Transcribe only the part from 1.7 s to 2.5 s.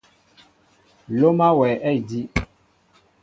a ediw.